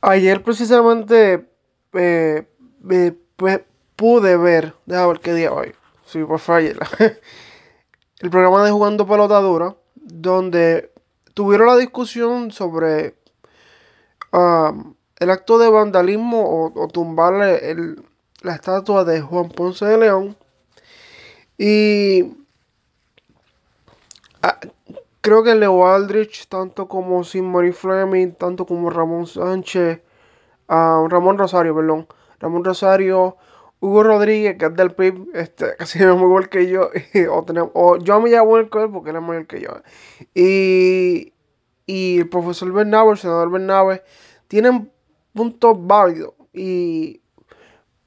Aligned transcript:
Ayer 0.00 0.42
precisamente 0.42 1.48
eh, 1.92 2.46
me- 2.80 3.12
pues, 3.36 3.60
pude 3.96 4.36
ver, 4.36 4.74
déjame 4.86 5.08
ver 5.08 5.20
qué 5.20 5.34
día 5.34 5.52
hoy. 5.52 5.74
Sí, 6.06 6.22
por 6.24 6.40
ayer. 6.48 6.78
El 8.20 8.30
programa 8.30 8.64
de 8.64 8.70
Jugando 8.70 9.06
Pelota 9.06 9.40
Dura, 9.40 9.76
donde 9.96 10.92
tuvieron 11.34 11.68
la 11.68 11.76
discusión 11.76 12.50
sobre 12.50 13.14
ah, 14.32 14.72
el 15.18 15.30
acto 15.30 15.58
de 15.58 15.68
vandalismo 15.68 16.42
o, 16.44 16.72
o 16.84 16.88
tumbarle 16.88 17.70
el- 17.70 18.02
la 18.42 18.54
estatua 18.54 19.04
de 19.04 19.20
Juan 19.20 19.48
Ponce 19.48 19.84
de 19.84 19.98
León. 19.98 20.36
Y 21.58 22.22
ah, 24.42 24.58
creo 25.20 25.42
que 25.42 25.54
Leo 25.54 25.86
Aldrich, 25.86 26.48
tanto 26.48 26.88
como 26.88 27.24
Simone 27.24 27.72
Fleming, 27.72 28.32
tanto 28.32 28.66
como 28.66 28.90
Ramón 28.90 29.26
Sánchez, 29.26 30.00
ah, 30.68 31.04
Ramón 31.08 31.38
Rosario, 31.38 31.74
perdón. 31.74 32.06
Ramón 32.40 32.64
Rosario, 32.64 33.36
Hugo 33.80 34.02
Rodríguez, 34.02 34.56
que 34.58 34.66
es 34.66 34.74
del 34.74 34.92
PIB, 34.92 35.30
este, 35.34 35.76
casi 35.78 35.98
es 36.00 36.06
muy 36.06 36.24
igual 36.24 36.48
que 36.48 36.68
yo. 36.68 36.90
o, 37.30 37.44
tenemos, 37.44 37.70
o 37.74 37.96
yo 37.98 38.20
me 38.20 38.30
llamo 38.30 38.56
el 38.58 38.64
él 38.64 38.90
porque 38.92 39.10
él 39.10 39.16
es 39.16 39.22
mayor 39.22 39.46
que 39.46 39.60
yo. 39.60 39.70
Y, 40.34 41.32
y 41.86 42.18
el 42.18 42.28
profesor 42.28 42.72
Bernabe, 42.72 43.12
el 43.12 43.18
senador 43.18 43.50
Bernabe, 43.50 44.02
tienen 44.48 44.90
puntos 45.34 45.76
válidos. 45.78 46.34
Y 46.52 47.20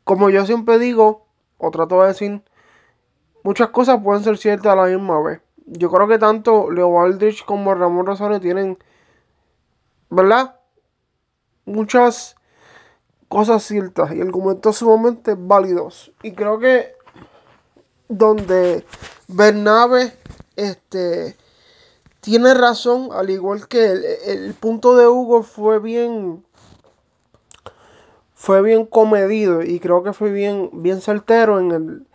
como 0.03 0.29
yo 0.29 0.45
siempre 0.45 0.79
digo, 0.79 1.25
o 1.57 1.71
trato 1.71 2.01
de 2.01 2.07
decir, 2.09 2.41
muchas 3.43 3.69
cosas 3.69 4.01
pueden 4.03 4.23
ser 4.23 4.37
ciertas 4.37 4.73
a 4.73 4.75
la 4.75 4.85
misma 4.85 5.21
vez. 5.21 5.41
Yo 5.73 5.89
creo 5.89 6.05
que 6.07 6.19
tanto 6.19 6.69
Leo 6.69 6.99
Aldrich 6.99 7.45
como 7.45 7.73
Ramón 7.73 8.05
Rosario 8.05 8.41
tienen, 8.41 8.77
¿verdad? 10.09 10.59
Muchas 11.63 12.35
cosas 13.29 13.63
ciertas 13.63 14.13
y 14.13 14.19
argumentos 14.19 14.77
sumamente 14.77 15.35
válidos. 15.37 16.11
Y 16.23 16.33
creo 16.33 16.59
que 16.59 16.93
donde 18.09 18.85
Bernabe 19.29 20.13
este, 20.57 21.37
tiene 22.19 22.53
razón, 22.53 23.07
al 23.13 23.29
igual 23.29 23.69
que 23.69 23.91
el, 23.91 24.03
el 24.25 24.53
punto 24.53 24.97
de 24.97 25.07
Hugo 25.07 25.41
fue 25.43 25.79
bien 25.79 26.45
fue 28.33 28.61
bien 28.61 28.85
comedido 28.85 29.61
y 29.61 29.79
creo 29.79 30.03
que 30.03 30.13
fue 30.13 30.31
bien 30.31 30.69
bien 30.73 30.99
certero 30.99 31.59
en 31.59 31.71
el 31.71 32.07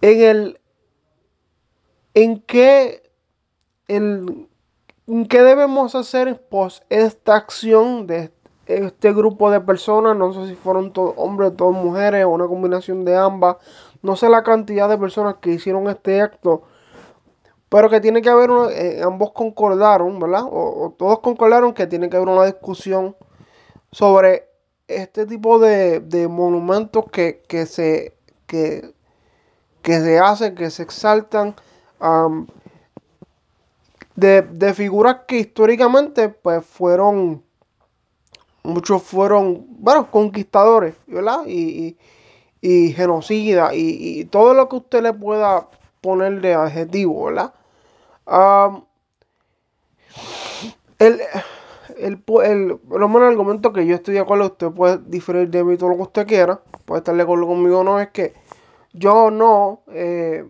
en 0.00 0.20
el 0.22 0.60
en 2.16 2.40
qué 2.40 3.02
el 3.88 4.48
en 5.06 5.28
qué 5.28 5.42
debemos 5.42 5.94
hacer 5.94 6.42
pues 6.48 6.82
esta 6.88 7.36
acción 7.36 8.08
de 8.08 8.32
este 8.66 9.12
grupo 9.12 9.50
de 9.50 9.60
personas, 9.60 10.16
no 10.16 10.32
sé 10.32 10.48
si 10.48 10.56
fueron 10.56 10.92
todos 10.92 11.14
hombres, 11.16 11.56
todas 11.56 11.80
mujeres 11.80 12.24
o 12.24 12.30
una 12.30 12.48
combinación 12.48 13.04
de 13.04 13.16
ambas, 13.16 13.58
no 14.02 14.16
sé 14.16 14.28
la 14.28 14.42
cantidad 14.42 14.88
de 14.88 14.98
personas 14.98 15.36
que 15.40 15.50
hicieron 15.50 15.88
este 15.88 16.20
acto, 16.20 16.62
pero 17.68 17.88
que 17.90 18.00
tiene 18.00 18.22
que 18.22 18.30
haber, 18.30 18.50
una, 18.50 18.72
eh, 18.72 19.02
ambos 19.04 19.32
concordaron, 19.32 20.18
¿verdad? 20.18 20.44
O, 20.44 20.86
o, 20.86 20.90
todos 20.98 21.20
concordaron 21.20 21.74
que 21.74 21.86
tiene 21.86 22.08
que 22.08 22.16
haber 22.16 22.30
una 22.30 22.46
discusión 22.46 23.14
sobre 23.92 24.48
este 24.88 25.26
tipo 25.26 25.58
de, 25.58 26.00
de 26.00 26.26
monumentos 26.26 27.04
que, 27.12 27.42
que, 27.46 27.66
se, 27.66 28.16
que, 28.46 28.94
que 29.82 30.00
se 30.00 30.18
hacen, 30.18 30.54
que 30.56 30.70
se 30.70 30.82
exaltan, 30.82 31.54
de, 34.14 34.42
de, 34.42 34.74
figuras 34.74 35.18
que 35.26 35.38
históricamente 35.38 36.28
pues 36.28 36.64
fueron 36.64 37.42
muchos 38.66 39.02
fueron, 39.02 39.66
bueno, 39.78 40.10
conquistadores, 40.10 40.94
¿verdad? 41.06 41.46
Y, 41.46 41.96
y, 42.60 42.88
y 42.88 42.92
genocidas 42.92 43.74
y, 43.74 44.20
y, 44.20 44.24
todo 44.24 44.54
lo 44.54 44.68
que 44.68 44.76
usted 44.76 45.02
le 45.02 45.12
pueda 45.12 45.68
poner 46.00 46.40
de 46.40 46.54
adjetivo, 46.54 47.26
¿verdad? 47.26 47.54
Um, 48.26 48.84
el, 50.98 51.20
el, 51.96 52.22
el, 52.44 52.80
el 52.90 53.22
argumento 53.22 53.72
que 53.72 53.86
yo 53.86 53.94
estoy 53.94 54.14
de 54.14 54.20
acuerdo, 54.20 54.46
usted 54.46 54.70
puede 54.70 54.98
diferir 55.06 55.48
de 55.48 55.62
mí 55.62 55.76
todo 55.76 55.90
lo 55.90 55.96
que 55.96 56.02
usted 56.02 56.26
quiera, 56.26 56.60
puede 56.84 57.00
estar 57.00 57.14
de 57.14 57.22
acuerdo 57.22 57.46
conmigo 57.46 57.84
no, 57.84 58.00
es 58.00 58.08
que 58.08 58.34
yo 58.92 59.30
no, 59.30 59.82
eh, 59.92 60.44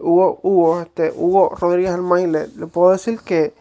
Hugo, 0.00 0.40
Hugo, 0.42 0.80
este, 0.80 1.12
Hugo 1.14 1.50
Rodríguez 1.50 1.92
Almaín, 1.92 2.32
le, 2.32 2.46
puedo 2.66 2.92
decir 2.92 3.20
que 3.20 3.54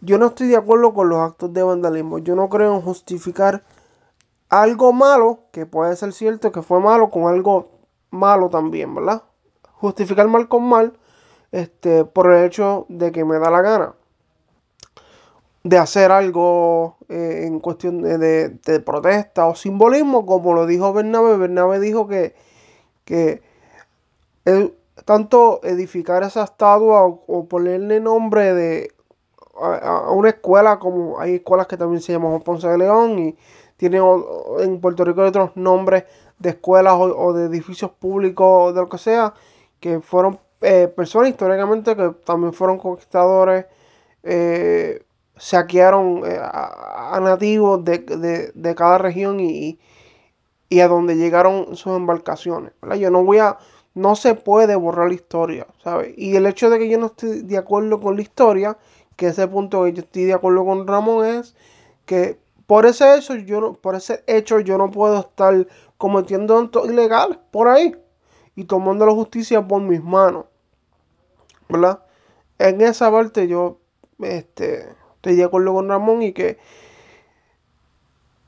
yo 0.00 0.18
no 0.18 0.26
estoy 0.26 0.48
de 0.48 0.56
acuerdo 0.56 0.94
con 0.94 1.08
los 1.08 1.18
actos 1.18 1.52
de 1.52 1.62
vandalismo. 1.62 2.18
Yo 2.18 2.34
no 2.36 2.48
creo 2.48 2.74
en 2.74 2.82
justificar 2.82 3.62
algo 4.48 4.92
malo, 4.92 5.40
que 5.52 5.66
puede 5.66 5.96
ser 5.96 6.12
cierto 6.12 6.52
que 6.52 6.62
fue 6.62 6.80
malo, 6.80 7.10
con 7.10 7.26
algo 7.26 7.70
malo 8.10 8.48
también, 8.48 8.94
¿verdad? 8.94 9.22
Justificar 9.74 10.28
mal 10.28 10.48
con 10.48 10.68
mal, 10.68 10.98
este, 11.52 12.04
por 12.04 12.32
el 12.32 12.44
hecho 12.44 12.86
de 12.88 13.12
que 13.12 13.24
me 13.24 13.38
da 13.38 13.50
la 13.50 13.62
gana 13.62 13.94
de 15.64 15.76
hacer 15.76 16.10
algo 16.12 16.96
eh, 17.08 17.44
en 17.46 17.60
cuestión 17.60 18.00
de, 18.02 18.16
de, 18.48 18.80
protesta 18.80 19.46
o 19.46 19.54
simbolismo, 19.54 20.24
como 20.24 20.54
lo 20.54 20.66
dijo 20.66 20.92
Bernabe. 20.92 21.36
Bernabe 21.36 21.80
dijo 21.80 22.08
que, 22.08 22.34
que 23.04 23.42
tanto 25.04 25.60
edificar 25.62 26.22
esa 26.22 26.44
estatua 26.44 27.04
o, 27.04 27.24
o 27.26 27.46
ponerle 27.46 28.00
nombre 28.00 28.54
de 28.54 28.92
a, 29.60 29.76
a, 30.06 30.10
una 30.12 30.30
escuela, 30.30 30.78
como 30.78 31.18
hay 31.20 31.36
escuelas 31.36 31.66
que 31.66 31.76
también 31.76 32.00
se 32.00 32.12
llaman 32.12 32.40
Ponce 32.42 32.68
de 32.68 32.78
León 32.78 33.18
y 33.18 33.36
tienen 33.76 34.02
en 34.60 34.80
Puerto 34.80 35.04
Rico 35.04 35.22
otros 35.22 35.56
nombres 35.56 36.04
de 36.38 36.50
escuelas 36.50 36.94
o, 36.94 37.16
o, 37.16 37.32
de 37.32 37.46
edificios 37.46 37.90
públicos 37.92 38.46
o 38.46 38.72
de 38.72 38.80
lo 38.80 38.88
que 38.88 38.98
sea, 38.98 39.34
que 39.80 40.00
fueron 40.00 40.38
eh, 40.60 40.88
personas 40.88 41.30
históricamente 41.30 41.96
que 41.96 42.10
también 42.24 42.52
fueron 42.52 42.78
conquistadores, 42.78 43.66
eh, 44.22 45.04
saquearon 45.36 46.22
eh, 46.26 46.38
a, 46.40 47.16
a, 47.16 47.20
nativos 47.20 47.84
de, 47.84 47.98
de, 47.98 48.52
de, 48.52 48.74
cada 48.74 48.98
región 48.98 49.38
y, 49.40 49.78
y, 50.68 50.80
a 50.80 50.88
donde 50.88 51.16
llegaron 51.16 51.76
sus 51.76 51.96
embarcaciones. 51.96 52.72
Yo 52.98 53.10
no 53.10 53.24
voy 53.24 53.38
a, 53.38 53.58
no 53.98 54.14
se 54.14 54.34
puede 54.34 54.76
borrar 54.76 55.08
la 55.08 55.14
historia, 55.14 55.66
¿sabes? 55.82 56.14
Y 56.16 56.36
el 56.36 56.46
hecho 56.46 56.70
de 56.70 56.78
que 56.78 56.88
yo 56.88 56.98
no 56.98 57.06
esté 57.06 57.42
de 57.42 57.58
acuerdo 57.58 58.00
con 58.00 58.14
la 58.14 58.22
historia, 58.22 58.78
que 59.16 59.26
ese 59.26 59.48
punto 59.48 59.84
que 59.84 59.92
yo 59.92 60.02
estoy 60.02 60.24
de 60.24 60.34
acuerdo 60.34 60.64
con 60.64 60.86
Ramón 60.86 61.26
es 61.26 61.56
que 62.06 62.38
por 62.66 62.86
ese 62.86 63.16
hecho 63.16 63.34
yo 63.34 63.60
no, 63.60 63.74
por 63.74 63.96
ese 63.96 64.22
hecho 64.28 64.60
yo 64.60 64.78
no 64.78 64.90
puedo 64.90 65.18
estar 65.18 65.66
cometiendo 65.96 66.56
actos 66.56 66.88
ilegales 66.88 67.38
por 67.50 67.66
ahí 67.66 67.96
y 68.54 68.64
tomando 68.64 69.04
la 69.04 69.12
justicia 69.12 69.66
por 69.66 69.82
mis 69.82 70.02
manos. 70.02 70.46
¿Verdad? 71.68 72.00
En 72.58 72.80
esa 72.80 73.10
parte 73.10 73.48
yo 73.48 73.78
este, 74.20 74.90
estoy 75.16 75.34
de 75.34 75.44
acuerdo 75.44 75.74
con 75.74 75.88
Ramón 75.88 76.22
y 76.22 76.32
que 76.32 76.58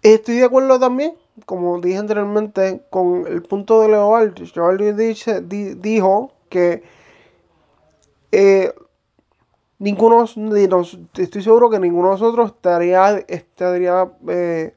estoy 0.02 0.36
de 0.36 0.44
acuerdo 0.44 0.78
también, 0.78 1.14
como 1.46 1.80
dije 1.80 1.98
anteriormente, 1.98 2.82
con 2.90 3.26
el 3.26 3.42
punto 3.42 3.80
de 3.80 3.88
Leo 3.88 4.14
Aldrich. 4.16 4.54
Leo 4.54 4.66
Aldrich 4.66 5.26
dijo 5.46 6.32
que 6.48 6.82
eh, 8.32 8.72
ninguno, 9.78 10.24
estoy 10.24 11.42
seguro 11.42 11.70
que 11.70 11.80
ninguno 11.80 12.08
de 12.08 12.14
nosotros 12.14 12.52
estaría, 12.52 13.18
estaría 13.28 14.10
eh, 14.28 14.74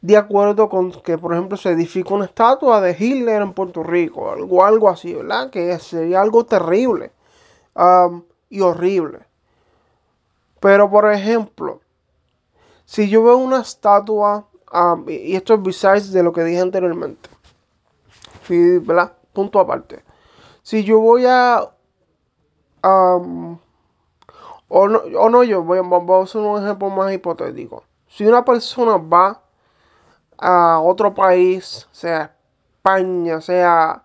de 0.00 0.16
acuerdo 0.16 0.68
con 0.68 0.92
que, 0.92 1.16
por 1.16 1.32
ejemplo, 1.32 1.56
se 1.56 1.70
edifique 1.70 2.12
una 2.12 2.26
estatua 2.26 2.80
de 2.80 2.96
Hitler 2.98 3.40
en 3.40 3.54
Puerto 3.54 3.82
Rico, 3.82 4.30
algo, 4.30 4.64
algo 4.64 4.90
así, 4.90 5.14
¿verdad? 5.14 5.48
Que 5.50 5.78
sería 5.78 6.20
algo 6.20 6.44
terrible 6.44 7.12
um, 7.74 8.22
y 8.50 8.60
horrible. 8.60 9.20
Pero, 10.60 10.90
por 10.90 11.10
ejemplo, 11.10 11.80
si 12.84 13.08
yo 13.08 13.22
veo 13.22 13.36
una 13.38 13.60
estatua, 13.60 14.46
um, 14.74 15.08
y 15.08 15.36
esto 15.36 15.54
es 15.54 15.62
besides 15.62 16.12
de 16.12 16.22
lo 16.22 16.32
que 16.32 16.44
dije 16.44 16.60
anteriormente, 16.60 17.30
¿verdad? 18.48 19.12
Punto 19.32 19.60
aparte. 19.60 20.04
Si 20.62 20.84
yo 20.84 21.00
voy 21.00 21.24
a 21.26 21.70
o, 24.68 24.88
no, 24.88 24.98
o 24.98 25.28
no 25.28 25.42
yo, 25.44 25.62
voy, 25.62 25.78
vamos 25.78 26.10
a 26.10 26.22
hacer 26.22 26.40
un 26.40 26.62
ejemplo 26.62 26.90
más 26.90 27.12
hipotético. 27.12 27.84
Si 28.08 28.26
una 28.26 28.44
persona 28.44 28.96
va 28.96 29.40
a 30.38 30.80
otro 30.80 31.14
país, 31.14 31.88
sea 31.92 32.36
España, 32.76 33.40
sea 33.40 34.02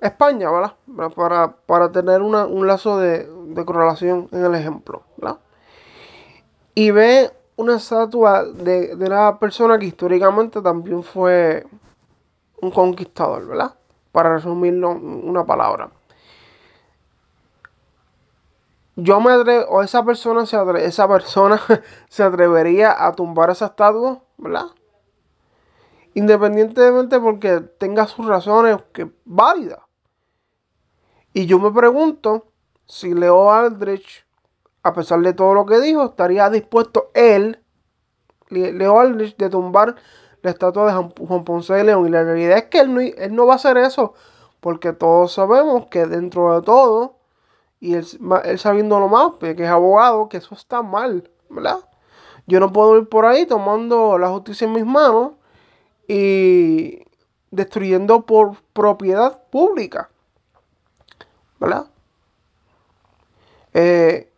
España, 0.00 0.50
¿verdad? 0.50 0.74
Para, 1.14 1.56
para 1.66 1.92
tener 1.92 2.22
una, 2.22 2.46
un 2.46 2.66
lazo 2.66 2.98
de, 2.98 3.26
de, 3.26 3.64
correlación 3.64 4.28
en 4.32 4.44
el 4.44 4.54
ejemplo, 4.54 5.02
¿verdad? 5.16 5.38
Y 6.74 6.90
ve 6.90 7.32
una 7.56 7.76
estatua 7.76 8.44
de, 8.44 8.96
de 8.96 9.06
una 9.06 9.38
persona 9.38 9.78
que 9.78 9.86
históricamente 9.86 10.60
también 10.60 11.02
fue 11.02 11.66
un 12.60 12.70
conquistador, 12.70 13.46
¿verdad? 13.46 13.74
Para 14.12 14.34
resumirlo 14.34 14.90
una 14.90 15.44
palabra. 15.44 15.90
yo 18.96 19.20
me 19.20 19.30
atrevo, 19.32 19.66
o 19.68 19.82
esa 19.82 20.04
persona 20.04 20.46
se 20.46 20.56
esa 20.84 21.06
persona 21.06 21.60
se 22.08 22.22
atrevería 22.22 23.06
a 23.06 23.12
tumbar 23.12 23.50
esa 23.50 23.66
estatua, 23.66 24.22
¿verdad? 24.38 24.66
Independientemente 26.14 27.20
porque 27.20 27.60
tenga 27.60 28.06
sus 28.06 28.26
razones 28.26 28.78
que 28.94 29.10
válidas. 29.26 29.80
Y 31.34 31.44
yo 31.44 31.58
me 31.58 31.70
pregunto 31.70 32.46
si 32.86 33.12
Leo 33.12 33.52
Aldrich, 33.52 34.25
a 34.86 34.92
pesar 34.92 35.20
de 35.20 35.32
todo 35.32 35.52
lo 35.52 35.66
que 35.66 35.80
dijo, 35.80 36.04
estaría 36.04 36.48
dispuesto 36.48 37.10
él, 37.12 37.60
Leo 38.50 39.00
Aldrich, 39.00 39.36
de 39.36 39.50
tumbar 39.50 39.96
la 40.42 40.50
estatua 40.50 40.86
de 40.86 40.92
Juan 41.26 41.42
Ponce 41.42 41.74
de 41.74 41.82
León. 41.82 42.06
Y 42.06 42.10
la 42.10 42.22
realidad 42.22 42.58
es 42.58 42.64
que 42.66 42.78
él 42.78 42.94
no, 42.94 43.00
él 43.00 43.34
no 43.34 43.46
va 43.46 43.54
a 43.54 43.56
hacer 43.56 43.76
eso, 43.78 44.14
porque 44.60 44.92
todos 44.92 45.32
sabemos 45.32 45.86
que 45.86 46.06
dentro 46.06 46.54
de 46.54 46.64
todo, 46.64 47.16
y 47.80 47.94
él, 47.94 48.06
sabiendo 48.58 49.00
lo 49.00 49.08
más, 49.08 49.32
que 49.40 49.50
es 49.50 49.68
abogado, 49.68 50.28
que 50.28 50.36
eso 50.36 50.54
está 50.54 50.82
mal, 50.82 51.28
¿verdad? 51.48 51.80
Yo 52.46 52.60
no 52.60 52.72
puedo 52.72 52.96
ir 52.96 53.08
por 53.08 53.26
ahí 53.26 53.44
tomando 53.44 54.18
la 54.18 54.28
justicia 54.28 54.68
en 54.68 54.72
mis 54.72 54.86
manos 54.86 55.32
y 56.06 57.00
destruyendo 57.50 58.24
por 58.24 58.62
propiedad 58.72 59.42
pública, 59.50 60.10
¿verdad? 61.58 61.86
Eh, 63.74 64.30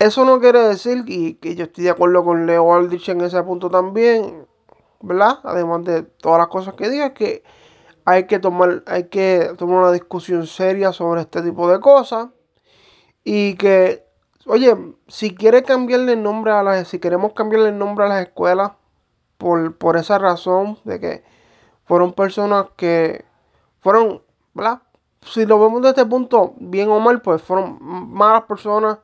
eso 0.00 0.24
no 0.24 0.40
quiere 0.40 0.60
decir 0.60 1.04
y 1.06 1.34
que 1.34 1.54
yo 1.54 1.64
estoy 1.64 1.84
de 1.84 1.90
acuerdo 1.90 2.24
con 2.24 2.46
Leo 2.46 2.72
Aldrich 2.72 3.10
en 3.10 3.20
ese 3.20 3.42
punto 3.42 3.68
también, 3.68 4.46
¿verdad? 5.02 5.40
Además 5.44 5.84
de 5.84 6.02
todas 6.02 6.38
las 6.38 6.48
cosas 6.48 6.72
que 6.72 6.88
diga, 6.88 7.12
que 7.12 7.44
hay 8.06 8.26
que 8.26 8.38
tomar, 8.38 8.82
hay 8.86 9.08
que 9.08 9.52
tomar 9.58 9.82
una 9.82 9.92
discusión 9.92 10.46
seria 10.46 10.92
sobre 10.92 11.20
este 11.20 11.42
tipo 11.42 11.70
de 11.70 11.80
cosas. 11.80 12.28
Y 13.24 13.56
que, 13.56 14.06
oye, 14.46 14.74
si 15.06 15.34
quiere 15.34 15.62
cambiarle 15.64 16.14
el 16.14 16.22
nombre 16.22 16.52
a 16.52 16.62
las, 16.62 16.88
si 16.88 16.98
queremos 16.98 17.34
cambiarle 17.34 17.68
el 17.68 17.78
nombre 17.78 18.06
a 18.06 18.08
las 18.08 18.26
escuelas, 18.26 18.72
por, 19.36 19.76
por 19.76 19.98
esa 19.98 20.18
razón 20.18 20.78
de 20.84 20.98
que 20.98 21.24
fueron 21.84 22.14
personas 22.14 22.68
que 22.74 23.26
fueron, 23.80 24.22
¿verdad? 24.54 24.80
Si 25.20 25.44
lo 25.44 25.60
vemos 25.60 25.82
desde 25.82 26.00
este 26.00 26.06
punto, 26.06 26.54
bien 26.56 26.88
o 26.88 27.00
mal, 27.00 27.20
pues 27.20 27.42
fueron 27.42 27.78
malas 27.80 28.44
personas, 28.44 28.98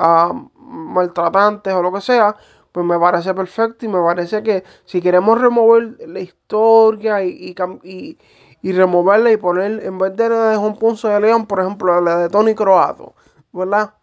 ah, 0.00 0.32
maltratantes 0.56 1.72
o 1.74 1.82
lo 1.82 1.92
que 1.92 2.00
sea, 2.00 2.36
pues 2.72 2.86
me 2.86 2.98
parece 2.98 3.34
perfecto 3.34 3.84
y 3.84 3.88
me 3.88 4.00
parece 4.00 4.42
que 4.42 4.64
si 4.84 5.00
queremos 5.00 5.40
remover 5.40 5.96
la 6.06 6.20
historia 6.20 7.22
y, 7.22 7.54
y, 7.82 8.18
y, 8.62 8.72
removerla 8.72 9.32
y 9.32 9.36
poner, 9.36 9.84
en 9.84 9.98
vez 9.98 10.16
de 10.16 10.28
la 10.28 10.50
de 10.50 10.56
Juan 10.56 10.76
Ponce 10.76 11.08
de 11.08 11.20
León, 11.20 11.46
por 11.46 11.60
ejemplo, 11.60 12.00
la 12.00 12.18
de 12.18 12.28
Tony 12.28 12.54
Croato, 12.54 13.14
¿verdad? 13.52 13.94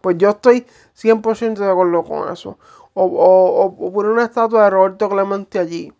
Pues 0.00 0.18
yo 0.18 0.30
estoy 0.30 0.66
100% 0.94 1.54
de 1.54 1.70
acuerdo 1.70 2.04
con 2.04 2.32
eso. 2.32 2.58
O, 2.94 3.04
o, 3.04 3.92
poner 3.92 4.12
una 4.12 4.24
estatua 4.24 4.64
de 4.64 4.70
Roberto 4.70 5.08
Clemente 5.08 5.58
allí. 5.58 5.92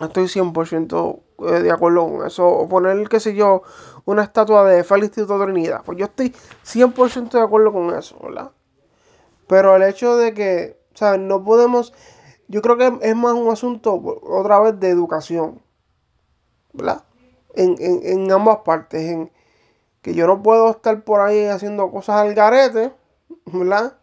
Estoy 0.00 0.24
100% 0.24 1.20
eh, 1.38 1.62
de 1.62 1.70
acuerdo 1.70 2.08
con 2.08 2.26
eso. 2.26 2.46
O 2.46 2.68
poner, 2.68 3.08
qué 3.08 3.20
sé 3.20 3.34
yo, 3.34 3.62
una 4.04 4.22
estatua 4.22 4.64
de 4.64 4.84
Félix 4.84 5.12
Tito 5.16 5.42
Trinidad. 5.42 5.82
Pues 5.84 5.98
yo 5.98 6.06
estoy 6.06 6.34
100% 6.64 7.38
de 7.38 7.44
acuerdo 7.44 7.72
con 7.72 7.94
eso, 7.96 8.18
¿verdad? 8.22 8.50
Pero 9.46 9.76
el 9.76 9.82
hecho 9.82 10.16
de 10.16 10.34
que 10.34 10.78
sea, 10.94 11.16
No 11.16 11.44
podemos. 11.44 11.92
Yo 12.48 12.62
creo 12.62 12.76
que 12.76 12.98
es 13.02 13.16
más 13.16 13.34
un 13.34 13.50
asunto, 13.50 13.94
otra 14.22 14.60
vez, 14.60 14.78
de 14.78 14.90
educación. 14.90 15.60
¿Verdad? 16.72 17.04
En, 17.54 17.76
en, 17.78 18.30
ambas 18.32 18.58
partes. 18.58 19.02
En 19.02 19.30
que 20.02 20.14
yo 20.14 20.26
no 20.26 20.42
puedo 20.42 20.70
estar 20.70 21.02
por 21.04 21.20
ahí 21.20 21.46
haciendo 21.46 21.90
cosas 21.90 22.16
al 22.16 22.34
garete, 22.34 22.92
¿verdad? 23.46 23.96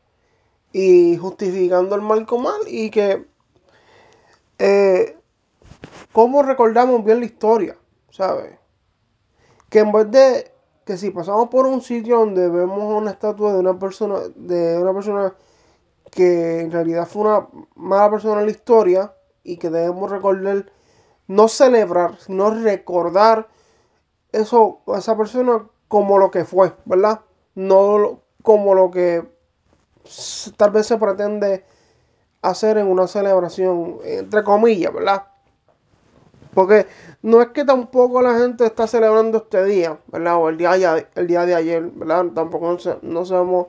Y 0.73 1.17
justificando 1.17 1.95
el 1.95 2.01
mal 2.01 2.25
con 2.25 2.43
mal. 2.43 2.61
Y 2.67 2.89
que. 2.89 3.25
Eh, 4.59 5.17
¿Cómo 6.13 6.43
recordamos 6.43 7.03
bien 7.03 7.19
la 7.19 7.25
historia? 7.25 7.77
¿Sabes? 8.09 8.57
Que 9.69 9.79
en 9.79 9.91
vez 9.91 10.11
de. 10.11 10.51
Que 10.85 10.97
si 10.97 11.11
pasamos 11.11 11.49
por 11.49 11.65
un 11.67 11.81
sitio 11.81 12.19
donde 12.19 12.49
vemos 12.49 12.83
una 12.83 13.11
estatua 13.11 13.53
de 13.53 13.59
una 13.59 13.77
persona. 13.77 14.19
De 14.35 14.77
una 14.77 14.93
persona 14.93 15.33
que 16.11 16.59
en 16.59 16.71
realidad 16.71 17.07
fue 17.07 17.23
una 17.23 17.47
mala 17.75 18.11
persona 18.11 18.41
en 18.41 18.47
la 18.47 18.51
historia 18.51 19.13
y 19.43 19.57
que 19.57 19.69
debemos 19.69 20.11
recordar, 20.11 20.65
no 21.27 21.47
celebrar, 21.47 22.17
sino 22.19 22.51
recordar 22.51 23.47
eso, 24.31 24.81
esa 24.95 25.17
persona 25.17 25.65
como 25.87 26.17
lo 26.17 26.29
que 26.29 26.43
fue, 26.45 26.73
¿verdad? 26.85 27.21
No 27.55 28.19
como 28.43 28.75
lo 28.75 28.91
que 28.91 29.23
tal 30.57 30.71
vez 30.71 30.87
se 30.87 30.97
pretende 30.97 31.63
hacer 32.41 32.77
en 32.77 32.87
una 32.87 33.07
celebración, 33.07 33.99
entre 34.03 34.43
comillas, 34.43 34.93
¿verdad? 34.93 35.30
Porque 36.53 36.87
no 37.21 37.41
es 37.41 37.49
que 37.49 37.63
tampoco 37.63 38.21
la 38.21 38.37
gente 38.37 38.65
está 38.65 38.87
celebrando 38.87 39.39
este 39.39 39.63
día, 39.65 39.97
¿verdad? 40.07 40.37
O 40.37 40.49
el 40.49 40.57
día, 40.57 40.73
el 41.15 41.27
día 41.27 41.45
de 41.45 41.55
ayer, 41.55 41.83
¿verdad? 41.83 42.25
Tampoco 42.33 42.77
no 43.01 43.25
sabemos 43.25 43.67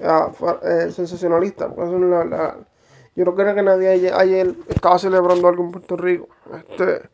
eh, 0.00 0.90
sensacionalista. 0.90 1.68
yo 1.76 3.24
no 3.24 3.34
creo 3.34 3.54
que 3.54 3.62
nadie 3.62 4.12
ayer, 4.12 4.54
estaba 4.68 4.98
celebrando 4.98 5.48
algo 5.48 5.64
en 5.64 5.70
Puerto 5.72 5.96
Rico. 5.96 6.28
Este, 6.56 7.08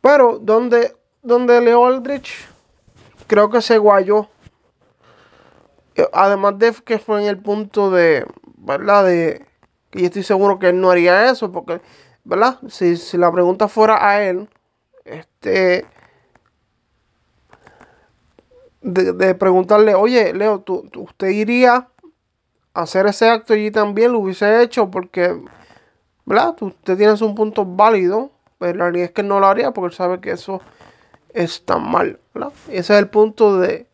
pero 0.00 0.38
donde, 0.38 0.96
donde 1.22 1.60
Leo 1.60 1.84
Aldrich 1.84 2.48
creo 3.26 3.50
que 3.50 3.60
se 3.60 3.78
guayó. 3.78 4.28
Además 6.12 6.58
de 6.58 6.72
que 6.84 6.98
fue 6.98 7.22
en 7.22 7.28
el 7.28 7.38
punto 7.38 7.90
de, 7.90 8.26
¿verdad? 8.56 9.04
De 9.04 9.46
yo 9.94 10.06
estoy 10.06 10.24
seguro 10.24 10.58
que 10.58 10.70
él 10.70 10.80
no 10.80 10.90
haría 10.90 11.30
eso, 11.30 11.52
porque, 11.52 11.80
¿verdad? 12.24 12.58
Si, 12.68 12.96
si 12.96 13.16
la 13.18 13.30
pregunta 13.30 13.68
fuera 13.68 14.08
a 14.08 14.22
él, 14.22 14.48
este, 15.04 15.86
de, 18.80 19.34
preguntarle, 19.34 19.94
oye, 19.94 20.32
Leo, 20.34 20.60
¿tú, 20.60 20.88
usted 20.96 21.28
iría 21.28 21.88
a 22.74 22.82
hacer 22.82 23.06
ese 23.06 23.28
acto 23.28 23.54
allí 23.54 23.70
también? 23.70 24.12
Lo 24.12 24.20
hubiese 24.20 24.62
hecho 24.62 24.90
porque, 24.90 25.40
¿verdad? 26.24 26.54
Usted 26.60 26.96
tiene 26.96 27.14
un 27.20 27.34
punto 27.34 27.64
válido, 27.64 28.30
pero 28.58 28.78
la 28.78 28.84
realidad 28.84 29.06
es 29.06 29.12
que 29.12 29.22
no 29.22 29.40
lo 29.40 29.46
haría 29.46 29.72
porque 29.72 29.92
él 29.92 29.96
sabe 29.96 30.20
que 30.20 30.32
eso 30.32 30.60
está 31.32 31.78
mal, 31.78 32.18
¿verdad? 32.34 32.52
Ese 32.68 32.94
es 32.94 32.98
el 32.98 33.08
punto 33.08 33.58
de, 33.58 33.86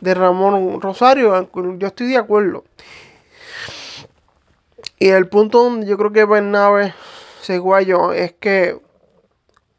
de 0.00 0.14
Ramón 0.14 0.80
Rosario, 0.80 1.48
yo 1.78 1.86
estoy 1.86 2.08
de 2.08 2.16
acuerdo. 2.16 2.64
Y 4.98 5.08
el 5.08 5.28
punto 5.28 5.62
donde 5.62 5.86
yo 5.86 5.96
creo 5.96 6.12
que 6.12 6.24
Bernabe 6.24 6.92
se 7.40 7.58
guayó 7.58 8.12
es 8.12 8.32
que 8.34 8.80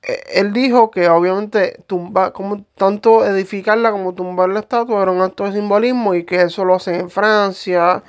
eh, 0.01 0.23
él 0.33 0.53
dijo 0.53 0.91
que 0.91 1.09
obviamente 1.09 1.83
tumba, 1.87 2.31
como 2.31 2.63
tanto 2.75 3.25
edificarla 3.25 3.91
como 3.91 4.13
tumbar 4.13 4.49
la 4.49 4.61
estatua 4.61 5.01
era 5.01 5.11
un 5.11 5.21
acto 5.21 5.45
de 5.45 5.53
simbolismo 5.53 6.15
y 6.15 6.25
que 6.25 6.41
eso 6.41 6.63
lo 6.65 6.75
hacen 6.75 6.95
en 6.95 7.09
Francia, 7.09 8.03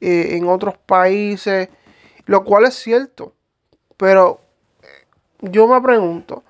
eh, 0.00 0.36
en 0.36 0.48
otros 0.48 0.76
países, 0.78 1.68
lo 2.26 2.44
cual 2.44 2.64
es 2.64 2.74
cierto. 2.74 3.34
Pero 3.96 4.40
eh, 4.82 4.86
yo 5.42 5.68
me 5.68 5.80
pregunto, 5.80 6.42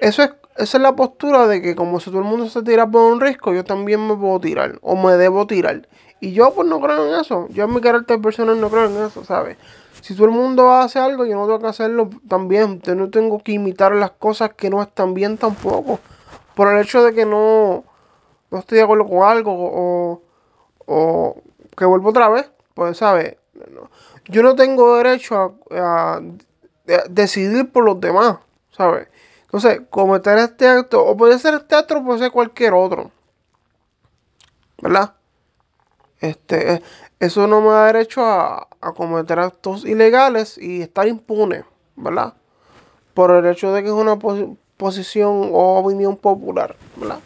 eso 0.00 0.22
es, 0.22 0.30
esa 0.56 0.78
es 0.78 0.82
la 0.82 0.94
postura 0.94 1.46
de 1.46 1.60
que 1.60 1.74
como 1.74 2.00
si 2.00 2.10
todo 2.10 2.20
el 2.20 2.24
mundo 2.24 2.48
se 2.48 2.62
tira 2.62 2.88
por 2.88 3.12
un 3.12 3.20
risco, 3.20 3.52
yo 3.52 3.64
también 3.64 4.06
me 4.06 4.16
puedo 4.16 4.40
tirar 4.40 4.78
o 4.82 4.96
me 4.96 5.16
debo 5.16 5.46
tirar. 5.46 5.88
Y 6.20 6.32
yo 6.32 6.52
pues 6.52 6.68
no 6.68 6.80
creo 6.80 7.06
en 7.06 7.20
eso. 7.20 7.46
Yo 7.50 7.64
en 7.64 7.74
mi 7.74 7.80
carácter 7.80 8.20
personal 8.20 8.60
no 8.60 8.70
creo 8.70 8.86
en 8.86 8.96
eso, 9.04 9.24
¿sabes? 9.24 9.56
Si 10.00 10.14
todo 10.14 10.26
el 10.26 10.32
mundo 10.32 10.70
hace 10.72 10.98
algo, 10.98 11.24
yo 11.24 11.36
no 11.36 11.46
tengo 11.46 11.60
que 11.60 11.66
hacerlo 11.66 12.10
también. 12.28 12.80
Yo 12.82 12.94
no 12.94 13.10
tengo 13.10 13.42
que 13.42 13.52
imitar 13.52 13.92
las 13.92 14.12
cosas 14.12 14.54
que 14.54 14.70
no 14.70 14.82
están 14.82 15.14
bien 15.14 15.38
tampoco. 15.38 16.00
Por 16.54 16.72
el 16.72 16.80
hecho 16.80 17.02
de 17.02 17.14
que 17.14 17.24
no, 17.24 17.84
no 18.50 18.58
estoy 18.58 18.78
de 18.78 18.84
acuerdo 18.84 19.06
con 19.06 19.22
algo 19.22 19.52
o, 19.52 20.22
o 20.86 21.36
que 21.76 21.84
vuelvo 21.84 22.10
otra 22.10 22.28
vez, 22.28 22.50
pues, 22.74 22.96
¿sabes? 22.96 23.36
Yo 24.26 24.42
no 24.42 24.54
tengo 24.54 24.96
derecho 24.96 25.58
a, 25.70 26.20
decidir 27.08 27.70
por 27.70 27.84
los 27.84 28.00
demás, 28.00 28.38
¿sabes? 28.70 29.08
Entonces, 29.42 29.82
cometer 29.90 30.38
este 30.38 30.68
acto, 30.68 31.04
o 31.04 31.16
puede 31.16 31.38
ser 31.38 31.54
este 31.54 31.74
acto, 31.74 32.02
puede 32.04 32.18
ser 32.18 32.30
cualquier 32.30 32.74
otro. 32.74 33.10
¿Verdad? 34.80 35.14
Este, 36.20 36.82
eso 37.20 37.46
no 37.46 37.60
me 37.60 37.68
da 37.68 37.86
derecho 37.86 38.24
a, 38.24 38.68
cometer 38.96 39.38
actos 39.38 39.84
ilegales 39.84 40.58
y 40.58 40.82
estar 40.82 41.06
impune, 41.06 41.64
¿verdad? 41.96 42.34
Por 43.14 43.30
el 43.32 43.46
hecho 43.46 43.72
de 43.72 43.82
que 43.82 43.88
es 43.88 43.94
una 43.94 44.18
posición 44.76 45.50
o 45.52 45.78
opinión 45.78 46.16
popular, 46.16 46.76
¿verdad? 46.96 47.20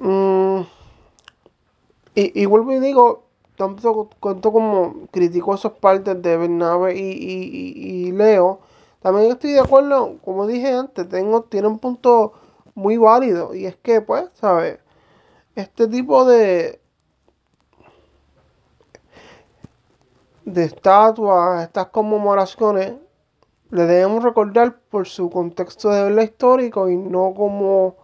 Mm, 0.00 0.62
y, 2.14 2.46
vuelvo 2.46 2.72
y 2.72 2.80
digo, 2.80 3.24
tanto, 3.56 4.10
tanto 4.20 4.52
como 4.52 5.06
critico 5.10 5.54
esas 5.54 5.72
partes 5.72 6.20
de 6.22 6.36
Bernabe 6.36 6.96
y, 6.96 8.10
Leo, 8.12 8.60
también 9.00 9.30
estoy 9.30 9.52
de 9.52 9.60
acuerdo, 9.60 10.16
como 10.24 10.46
dije 10.46 10.72
antes, 10.72 11.08
tengo, 11.08 11.42
tiene 11.44 11.68
un 11.68 11.78
punto 11.78 12.34
muy 12.74 12.96
válido. 12.96 13.54
Y 13.54 13.66
es 13.66 13.76
que, 13.76 14.00
pues, 14.00 14.26
¿sabes? 14.34 14.78
Este 15.54 15.88
tipo 15.88 16.24
de, 16.24 16.79
de 20.52 20.64
estatuas, 20.64 21.62
estas 21.62 21.86
conmemoraciones, 21.86 22.94
le 23.70 23.86
debemos 23.86 24.22
recordar 24.22 24.78
por 24.90 25.06
su 25.06 25.30
contexto 25.30 25.90
de 25.90 26.22
histórico 26.24 26.88
y 26.88 26.96
no 26.96 27.34
como 27.34 27.96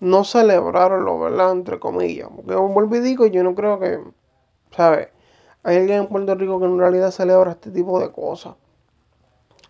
no 0.00 0.24
celebrarlo, 0.24 1.20
¿verdad? 1.20 1.52
Entre 1.52 1.78
comillas. 1.78 2.28
Porque 2.34 2.54
vuelvo 2.54 2.96
y 2.96 3.00
digo, 3.00 3.26
yo 3.26 3.42
no 3.42 3.54
creo 3.54 3.78
que, 3.78 4.00
¿sabes? 4.72 5.08
Hay 5.62 5.76
alguien 5.76 6.02
en 6.02 6.08
Puerto 6.08 6.34
Rico 6.34 6.60
que 6.60 6.66
en 6.66 6.78
realidad 6.78 7.10
celebra 7.10 7.52
este 7.52 7.70
tipo 7.70 8.00
de 8.00 8.10
cosas. 8.12 8.54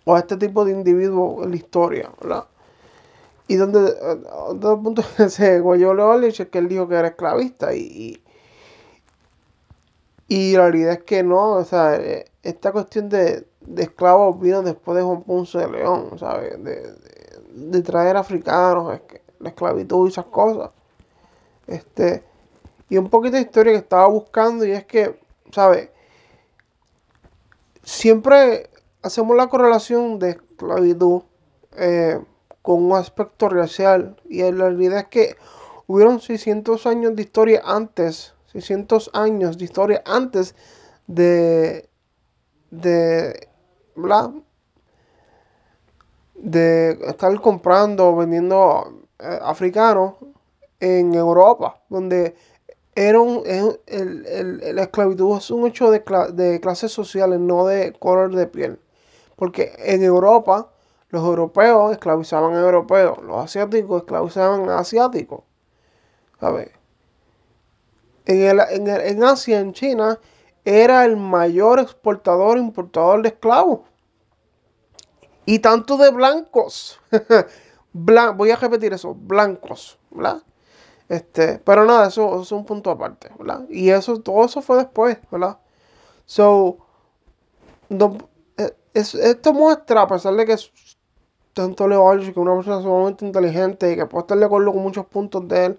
O 0.04 0.14
a 0.14 0.20
este 0.20 0.36
tipo 0.36 0.64
de 0.64 0.72
individuos 0.72 1.44
en 1.44 1.50
la 1.50 1.56
historia, 1.56 2.10
¿verdad? 2.20 2.46
Y 3.48 3.56
donde, 3.56 3.94
otro 4.32 4.74
eh, 4.74 4.76
punto 4.82 5.02
ese 5.18 5.60
Guayo 5.60 6.14
es 6.22 6.46
que 6.48 6.58
él 6.58 6.68
dijo 6.68 6.88
que 6.88 6.96
era 6.96 7.08
esclavista 7.08 7.74
y, 7.74 8.22
y, 10.28 10.52
la 10.52 10.62
realidad 10.62 10.92
es 10.94 11.02
que 11.04 11.22
no, 11.22 11.52
o 11.52 11.64
sea, 11.64 11.96
eh, 11.96 12.26
esta 12.42 12.72
cuestión 12.72 13.08
de, 13.08 13.46
de 13.60 13.82
esclavos 13.82 14.40
vino 14.40 14.62
después 14.62 14.96
de 14.96 15.02
Juan 15.02 15.22
Ponce 15.22 15.58
de 15.58 15.70
León, 15.70 16.18
¿sabes? 16.18 16.62
De, 16.62 16.94
de, 17.54 17.82
traer 17.82 18.16
africanos, 18.16 19.00
la 19.38 19.48
esclavitud 19.48 20.06
y 20.06 20.10
esas 20.10 20.26
cosas. 20.26 20.70
Este, 21.66 22.22
y 22.88 22.96
un 22.98 23.10
poquito 23.10 23.36
de 23.36 23.42
historia 23.42 23.72
que 23.72 23.78
estaba 23.78 24.06
buscando 24.06 24.64
y 24.64 24.72
es 24.72 24.84
que, 24.84 25.18
¿sabes? 25.52 25.90
Siempre 27.82 28.70
hacemos 29.02 29.36
la 29.36 29.48
correlación 29.48 30.18
de 30.18 30.30
esclavitud 30.30 31.22
eh, 31.76 32.20
con 32.62 32.84
un 32.84 32.96
aspecto 32.96 33.48
racial 33.48 34.16
y 34.28 34.42
la 34.42 34.50
realidad 34.50 35.00
es 35.00 35.08
que 35.08 35.36
hubieron 35.86 36.20
600 36.20 36.86
años 36.86 37.14
de 37.14 37.22
historia 37.22 37.62
antes, 37.64 38.34
600 38.60 39.10
años 39.12 39.58
de 39.58 39.64
historia 39.64 40.02
antes 40.06 40.54
de, 41.06 41.88
de, 42.70 43.48
¿verdad? 43.94 44.30
de 46.34 46.98
estar 47.06 47.40
comprando 47.40 48.08
o 48.08 48.16
vendiendo 48.16 48.92
eh, 49.18 49.38
africanos 49.42 50.14
en 50.80 51.14
Europa, 51.14 51.80
donde 51.88 52.36
era 52.94 53.20
un, 53.20 53.42
el, 53.46 54.74
la 54.74 54.82
esclavitud 54.82 55.36
es 55.36 55.50
un 55.50 55.66
hecho 55.66 55.90
de, 55.90 56.02
de 56.32 56.60
clases 56.60 56.92
sociales, 56.92 57.40
no 57.40 57.66
de 57.66 57.92
color 57.92 58.34
de 58.34 58.46
piel. 58.46 58.78
Porque 59.36 59.72
en 59.78 60.02
Europa, 60.02 60.70
los 61.10 61.22
europeos 61.24 61.92
esclavizaban 61.92 62.54
a 62.54 62.60
europeos, 62.60 63.22
los 63.22 63.36
asiáticos 63.44 64.02
esclavizaban 64.02 64.68
a 64.70 64.78
asiáticos. 64.78 65.42
¿Sabes? 66.40 66.70
En, 68.26 68.42
el, 68.42 68.60
en, 68.70 68.88
en 68.88 69.24
Asia, 69.24 69.60
en 69.60 69.72
China, 69.72 70.18
era 70.64 71.04
el 71.04 71.16
mayor 71.16 71.78
exportador 71.78 72.58
e 72.58 72.60
importador 72.60 73.22
de 73.22 73.28
esclavos. 73.28 73.80
Y 75.44 75.60
tanto 75.60 75.96
de 75.96 76.10
blancos. 76.10 77.00
voy 77.92 78.50
a 78.50 78.56
repetir 78.56 78.92
eso, 78.92 79.14
blancos. 79.14 79.98
Este, 81.08 81.58
pero 81.60 81.84
nada, 81.84 82.08
eso, 82.08 82.42
es 82.42 82.50
un 82.52 82.64
punto 82.64 82.90
aparte, 82.90 83.30
¿verdad? 83.38 83.64
Y 83.70 83.90
eso, 83.90 84.20
todo 84.20 84.44
eso 84.44 84.60
fue 84.60 84.78
después, 84.78 85.18
¿verdad? 85.30 85.58
So, 86.24 86.78
eh, 87.88 88.74
esto 88.94 89.52
muestra, 89.52 90.02
a 90.02 90.08
pesar 90.08 90.34
de 90.34 90.46
que 90.46 90.56
tanto 91.52 91.86
Leo 91.86 92.10
que 92.18 92.40
una 92.40 92.56
persona 92.56 92.82
sumamente 92.82 93.24
inteligente 93.24 93.92
y 93.92 93.96
que 93.96 94.06
puede 94.06 94.22
estar 94.22 94.36
de 94.38 94.44
acuerdo 94.44 94.72
con 94.72 94.82
muchos 94.82 95.06
puntos 95.06 95.46
de 95.48 95.66
él, 95.66 95.78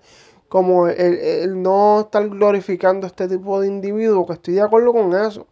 como 0.49 0.87
el, 0.87 1.61
no 1.61 2.01
estar 2.01 2.27
glorificando 2.29 3.07
este 3.07 3.27
tipo 3.27 3.59
de 3.59 3.67
individuo, 3.67 4.25
que 4.25 4.33
estoy 4.33 4.55
de 4.55 4.61
acuerdo 4.61 4.93
con 4.93 5.13
eso. 5.15 5.47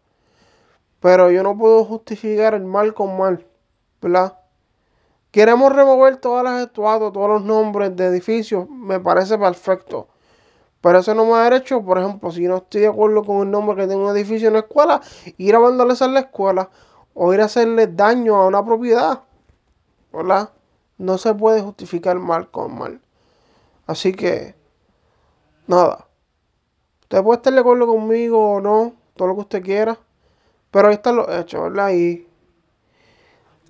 Pero 1.00 1.30
yo 1.32 1.44
no 1.44 1.58
puedo 1.58 1.84
justificar 1.86 2.54
el 2.54 2.66
mal 2.66 2.94
con 2.94 3.18
mal, 3.18 3.46
¿verdad? 4.02 4.38
Queremos 5.32 5.76
remover 5.76 6.18
todas 6.18 6.44
las 6.44 6.62
estatuas, 6.62 7.00
todos 7.12 7.30
los 7.30 7.44
nombres 7.44 7.96
de 7.96 8.06
edificios, 8.06 8.70
me 8.70 9.00
parece 9.00 9.38
perfecto. 9.38 10.08
Pero 10.82 11.00
eso 11.00 11.14
no 11.16 11.26
me 11.26 11.34
ha 11.34 11.44
derecho, 11.50 11.84
por 11.84 11.98
ejemplo, 11.98 12.32
si 12.32 12.48
no 12.48 12.58
estoy 12.58 12.82
de 12.82 12.88
acuerdo 12.88 13.24
con 13.24 13.42
el 13.42 13.52
nombre 13.52 13.76
que 13.76 13.88
tiene 13.88 14.04
un 14.04 14.16
edificio 14.16 14.48
en 14.48 14.54
la 14.54 14.60
escuela, 14.60 15.02
ir 15.38 15.56
a 15.56 15.60
vandalizar 15.60 16.10
la 16.10 16.22
escuela 16.22 16.70
o 17.14 17.34
ir 17.34 17.42
a 17.42 17.46
hacerle 17.46 17.88
daño 17.88 18.36
a 18.36 18.48
una 18.48 18.64
propiedad. 18.64 19.22
¿Verdad? 20.14 20.52
No 20.98 21.18
se 21.18 21.34
puede 21.34 21.62
justificar 21.62 22.18
mal 22.20 22.50
con 22.52 22.78
mal. 22.78 23.02
Así 23.88 24.14
que, 24.14 24.56
nada. 25.68 26.08
Usted 27.02 27.24
puede 27.24 27.38
estar 27.38 27.54
de 27.54 27.60
acuerdo 27.60 27.88
conmigo 27.88 28.56
o 28.56 28.62
no, 28.62 28.94
todo 29.16 29.30
lo 29.30 29.36
que 29.36 29.42
usted 29.42 29.64
quiera. 29.64 29.98
Pero 30.72 30.88
ahí 30.88 30.96
están 30.96 31.16
los 31.16 31.30
hechos, 31.30 31.62
¿verdad? 31.62 31.92
Y 31.94 32.28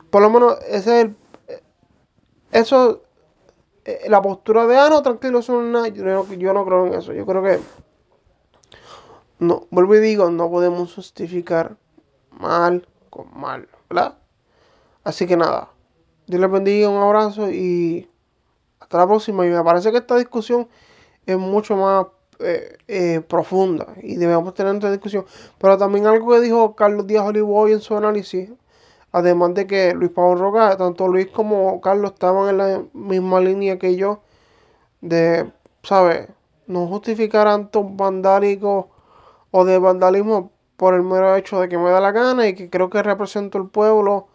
por 0.10 0.22
lo 0.22 0.30
menos 0.30 0.58
ese 0.68 1.02
es 1.02 1.06
el 1.06 1.16
eso, 2.56 3.04
eh, 3.84 4.06
la 4.08 4.22
postura 4.22 4.66
de, 4.66 4.78
ah, 4.78 5.02
tranquilo, 5.04 5.40
eso 5.40 5.62
no 5.62 5.86
yo, 5.88 6.06
no, 6.06 6.34
yo 6.34 6.54
no 6.54 6.66
creo 6.66 6.88
en 6.88 6.94
eso. 6.94 7.12
Yo 7.12 7.26
creo 7.26 7.44
que, 7.44 7.60
no, 9.40 9.68
vuelvo 9.72 9.96
y 9.96 10.00
digo, 10.00 10.30
no 10.32 10.50
podemos 10.50 10.96
justificar 10.96 11.76
mal 12.32 12.88
con 13.10 13.28
mal, 13.38 13.68
¿verdad? 13.90 14.18
Así 15.04 15.28
que 15.28 15.36
nada, 15.36 15.70
Dios 16.28 16.40
les 16.40 16.50
bendiga, 16.50 16.88
un 16.88 17.04
abrazo 17.04 17.52
y 17.52 18.10
hasta 18.80 19.00
la 19.00 19.06
próxima. 19.06 19.46
Y 19.46 19.50
me 19.50 19.62
parece 19.62 19.92
que 19.92 19.98
esta 19.98 20.16
discusión 20.18 20.70
es 21.26 21.38
mucho 21.38 21.76
más 21.76 22.08
eh, 22.40 22.78
eh, 22.88 23.22
profunda 23.28 23.88
y 24.02 24.16
debemos 24.16 24.54
tener 24.54 24.76
esta 24.76 24.92
discusión. 24.92 25.26
Pero 25.60 25.78
también 25.78 26.08
algo 26.08 26.32
que 26.32 26.42
dijo 26.42 26.76
Carlos 26.76 27.08
Díaz 27.08 27.26
Olivo 27.26 27.68
en 27.68 27.82
su 27.82 27.96
análisis 27.96 28.50
Además 29.16 29.54
de 29.54 29.66
que 29.66 29.94
Luis 29.94 30.12
Pablo 30.12 30.36
Roca, 30.36 30.76
tanto 30.76 31.08
Luis 31.08 31.28
como 31.28 31.80
Carlos 31.80 32.12
estaban 32.12 32.50
en 32.50 32.58
la 32.58 32.84
misma 32.92 33.40
línea 33.40 33.80
que 33.80 33.96
yo 33.96 34.20
de, 35.00 35.50
¿sabes? 35.84 36.28
No 36.68 36.86
justificar 36.88 37.48
actos 37.48 37.86
vandálicos 37.96 38.88
o 39.52 39.64
de 39.64 39.80
vandalismo 39.80 40.52
por 40.76 40.96
el 40.96 41.04
mero 41.04 41.34
hecho 41.38 41.62
de 41.62 41.70
que 41.70 41.78
me 41.78 41.92
da 41.92 42.02
la 42.02 42.12
gana 42.12 42.46
y 42.50 42.56
que 42.56 42.70
creo 42.70 42.90
que 42.90 43.02
represento 43.04 43.58
el 43.58 43.70
pueblo, 43.70 44.28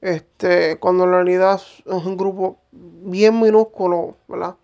este, 0.00 0.78
cuando 0.80 1.04
en 1.04 1.10
realidad 1.12 1.62
es 1.62 1.84
un 1.86 2.16
grupo 2.16 2.58
bien 2.72 3.40
minúsculo, 3.40 4.16
¿verdad? 4.26 4.56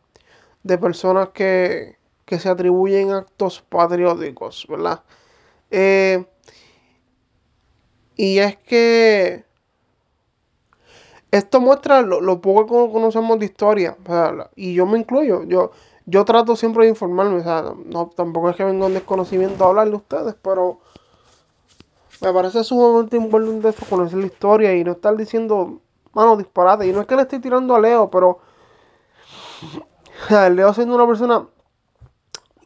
De 0.65 0.77
personas 0.79 1.29
que, 1.29 1.97
que 2.25 2.41
se 2.41 2.49
atribuyen 2.49 3.13
actos 3.13 3.63
patrióticos, 3.69 4.67
¿verdad? 4.69 5.05
Eh, 5.71 6.25
y 8.17 8.39
es 8.39 8.57
que 8.59 9.45
esto 11.31 11.61
muestra 11.61 12.01
lo, 12.03 12.41
poco 12.41 12.87
que 12.87 12.93
conocemos 12.93 13.39
de 13.39 13.47
historia. 13.47 13.97
y 14.55 14.75
yo 14.75 14.87
me 14.87 14.99
incluyo. 14.99 15.43
Yo, 15.45 15.73
yo 16.07 16.25
trato 16.25 16.55
siempre 16.55 16.85
de 16.85 16.91
informarme. 16.91 17.41
O 17.41 17.43
sea, 17.43 17.75
no, 17.87 18.11
tampoco 18.15 18.51
es 18.51 18.57
que 18.57 18.65
venga 18.65 18.87
un 18.87 18.95
desconocimiento 18.95 19.65
a 19.65 19.69
hablar 19.69 19.91
de 19.91 19.97
ustedes, 19.97 20.37
pero 20.41 20.79
me 22.21 22.33
parece 22.33 22.63
sumamente 22.63 23.17
importante 23.17 23.69
esto, 23.71 23.85
conocer 23.91 24.19
la 24.19 24.27
historia 24.27 24.77
y 24.77 24.85
no 24.85 24.93
estar 24.93 25.17
diciendo, 25.17 25.81
mano, 26.13 26.37
disparate. 26.37 26.87
Y 26.87 26.93
no 26.93 27.01
es 27.01 27.07
que 27.09 27.17
le 27.17 27.23
estoy 27.23 27.41
tirando 27.41 27.75
a 27.75 27.81
Leo, 27.81 28.09
pero 28.11 28.39
Leo 30.31 30.73
siendo 30.75 30.95
una 30.95 31.07
persona 31.07 31.47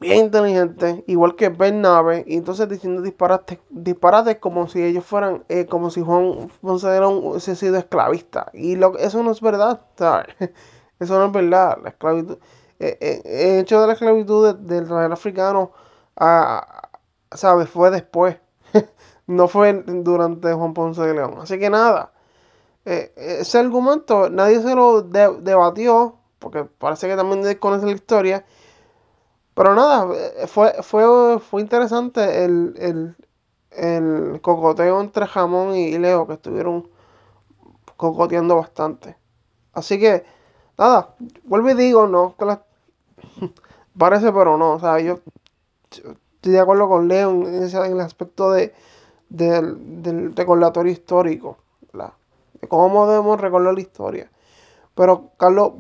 bien 0.01 0.27
inteligente, 0.27 1.05
igual 1.07 1.35
que 1.37 1.49
Bernabe, 1.49 2.25
y 2.27 2.37
entonces 2.37 2.69
diciendo 2.69 3.03
disparates, 3.03 3.59
disparates 3.71 4.39
como 4.39 4.69
si 4.69 4.83
ellos 4.83 5.05
fueran, 5.05 5.45
eh, 5.49 5.67
como 5.67 5.91
si 5.91 6.03
Juan 6.03 6.51
Ponce 6.61 6.87
hubiese 7.01 7.57
sido 7.57 7.77
esclavista. 7.77 8.51
Y 8.53 8.77
lo, 8.77 8.97
eso 8.99 9.23
no 9.23 9.33
es 9.33 9.41
verdad, 9.41 9.81
¿sabes? 9.97 10.29
Eso 11.01 11.17
no 11.17 11.27
es 11.27 11.33
verdad. 11.33 11.79
La 11.83 11.91
esclavitud, 11.91 12.39
eh, 12.81 12.99
eh, 13.01 13.23
el 13.25 13.61
hecho 13.61 13.81
de 13.81 13.87
la 13.87 13.93
esclavitud 13.93 14.55
del 14.57 14.89
real 14.89 15.13
africano, 15.13 15.71
ah, 16.17 16.89
¿sabes? 17.33 17.69
Fue 17.69 17.91
después. 17.91 18.37
no 19.29 19.47
fue 19.47 19.73
durante 19.87 20.53
Juan 20.53 20.75
Ponce 20.75 21.03
de 21.03 21.15
León. 21.15 21.37
Así 21.41 21.59
que 21.59 21.71
nada, 21.71 22.13
ese 22.85 23.59
argumento 23.59 24.31
nadie 24.31 24.61
se 24.61 24.75
lo 24.75 25.03
debatió, 25.03 26.18
porque 26.39 26.65
parece 26.65 27.09
que 27.09 27.17
también 27.17 27.43
desconoce 27.43 27.87
la 27.87 27.93
historia. 27.93 28.45
Pero 29.55 29.75
nada, 29.75 30.07
eh, 30.15 30.47
fue, 30.47 30.73
fue, 30.83 31.41
fue 31.41 31.61
interesante 31.61 32.45
el, 32.45 33.17
cocoteo 34.41 35.01
entre 35.01 35.27
Jamón 35.27 35.75
y 35.75 35.99
Leo, 35.99 36.27
que 36.27 36.35
estuvieron 36.35 36.89
cocoteando 37.97 38.57
bastante. 38.57 39.17
Así 39.73 39.99
que, 39.99 40.25
nada, 40.79 41.15
vuelvo 41.45 41.71
y 41.71 41.75
digo, 41.75 42.07
no, 42.07 42.35
parece, 43.99 44.33
pero 44.33 44.57
no. 44.57 44.75
O 44.75 44.81
sea, 44.81 45.01
yo 45.01 45.19
estoy 45.91 46.53
de 46.53 46.61
acuerdo 46.61 46.89
con 46.89 47.09
Leo 47.09 47.31
en, 47.31 47.63
el 47.65 48.01
aspecto 48.01 48.53
de, 48.53 48.73
del 49.29 50.35
recordatorio 50.37 50.93
histórico, 50.93 51.59
de 52.61 52.69
cómo 52.69 53.09
debemos 53.09 53.41
recordar 53.41 53.75
la 53.75 53.81
historia. 53.81 54.31
Pero 54.95 55.31
Carlos, 55.37 55.73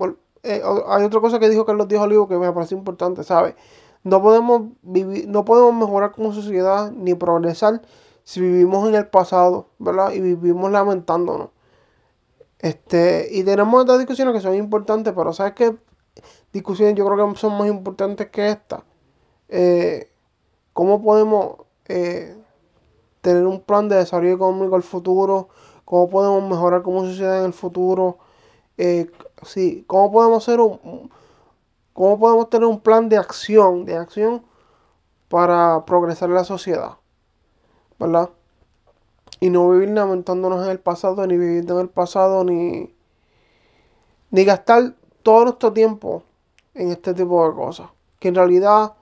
eh, 0.42 0.62
hay 0.86 1.04
otra 1.04 1.20
cosa 1.20 1.38
que 1.38 1.48
dijo 1.48 1.64
Carlos 1.64 1.88
Díaz 1.88 2.02
Olivo 2.02 2.28
que 2.28 2.36
me 2.36 2.52
parece 2.52 2.74
importante, 2.74 3.24
¿sabes? 3.24 3.54
No 4.04 4.22
podemos 4.22 4.62
vivir, 4.82 5.28
no 5.28 5.44
podemos 5.44 5.74
mejorar 5.74 6.12
como 6.12 6.32
sociedad 6.32 6.92
ni 6.92 7.14
progresar 7.14 7.82
si 8.24 8.40
vivimos 8.40 8.88
en 8.88 8.94
el 8.94 9.06
pasado, 9.08 9.68
¿verdad? 9.78 10.12
Y 10.12 10.20
vivimos 10.20 10.70
lamentándonos. 10.70 11.50
Este, 12.58 13.28
y 13.30 13.44
tenemos 13.44 13.82
otras 13.82 13.98
discusiones 13.98 14.34
que 14.34 14.40
son 14.40 14.54
importantes, 14.54 15.12
pero 15.16 15.32
¿sabes 15.32 15.54
qué? 15.54 15.76
Discusiones 16.52 16.94
yo 16.94 17.06
creo 17.06 17.32
que 17.32 17.38
son 17.38 17.56
más 17.56 17.68
importantes 17.68 18.28
que 18.28 18.50
esta. 18.50 18.84
Eh, 19.48 20.10
¿Cómo 20.72 21.02
podemos 21.02 21.56
eh, 21.86 22.36
tener 23.20 23.46
un 23.46 23.60
plan 23.60 23.88
de 23.88 23.96
desarrollo 23.96 24.34
económico 24.34 24.76
al 24.76 24.82
futuro? 24.82 25.48
¿Cómo 25.84 26.08
podemos 26.10 26.42
mejorar 26.48 26.82
como 26.82 27.04
sociedad 27.04 27.40
en 27.40 27.46
el 27.46 27.52
futuro? 27.52 28.18
Eh, 28.78 29.10
sí, 29.42 29.84
¿cómo 29.88 30.12
podemos 30.12 30.44
hacer 30.44 30.60
un, 30.60 31.10
cómo 31.92 32.18
podemos 32.18 32.48
tener 32.48 32.68
un 32.68 32.80
plan 32.80 33.08
de 33.08 33.16
acción, 33.16 33.84
de 33.84 33.96
acción 33.96 34.44
para 35.28 35.84
progresar 35.84 36.30
la 36.30 36.44
sociedad, 36.44 36.92
¿verdad? 37.98 38.30
Y 39.40 39.50
no 39.50 39.68
vivir 39.70 39.90
lamentándonos 39.90 40.64
en 40.64 40.70
el 40.70 40.78
pasado, 40.78 41.26
ni 41.26 41.36
vivir 41.36 41.68
en 41.68 41.78
el 41.78 41.88
pasado, 41.88 42.44
ni, 42.44 42.94
ni 44.30 44.44
gastar 44.44 44.94
todo 45.24 45.44
nuestro 45.44 45.72
tiempo 45.72 46.22
en 46.74 46.92
este 46.92 47.14
tipo 47.14 47.48
de 47.48 47.54
cosas. 47.56 47.88
Que 48.20 48.28
en 48.28 48.36
realidad 48.36 48.94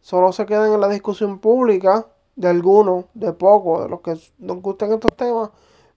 solo 0.00 0.32
se 0.32 0.46
quedan 0.46 0.72
en 0.72 0.80
la 0.80 0.88
discusión 0.88 1.38
pública 1.38 2.06
de 2.36 2.48
algunos, 2.48 3.04
de 3.12 3.34
pocos, 3.34 3.82
de 3.82 3.88
los 3.90 4.00
que 4.00 4.18
nos 4.38 4.62
gustan 4.62 4.92
estos 4.92 5.14
temas, 5.16 5.50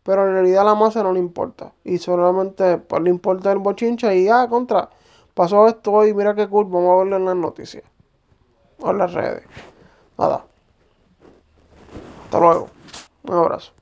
pero 0.05 0.27
en 0.27 0.33
realidad 0.33 0.61
a 0.61 0.65
la 0.65 0.75
masa 0.75 1.01
no 1.01 1.11
le 1.11 1.19
importa. 1.19 1.73
Y 1.83 1.97
solamente 1.97 2.77
pues, 2.77 3.01
le 3.01 3.09
importa 3.09 3.51
el 3.51 3.57
bochincha 3.57 4.13
y 4.13 4.29
ah, 4.29 4.45
contra, 4.47 4.87
pasó 5.33 5.67
esto 5.67 6.05
y 6.05 6.13
mira 6.13 6.35
qué 6.35 6.47
cool, 6.47 6.65
vamos 6.65 6.93
a 6.93 6.97
verlo 6.97 7.17
en 7.17 7.25
las 7.25 7.35
noticias 7.35 7.83
o 8.79 8.91
en 8.91 8.99
las 8.99 9.11
redes. 9.13 9.43
Nada. 10.15 10.45
Hasta 12.25 12.39
luego. 12.39 12.69
Un 13.23 13.33
abrazo. 13.33 13.73